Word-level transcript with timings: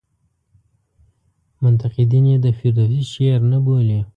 منقدین 1.61 2.25
یې 2.31 2.37
د 2.45 2.47
فردوسي 2.57 3.01
شعر 3.13 3.39
نه 3.51 3.57
بولي. 3.65 3.99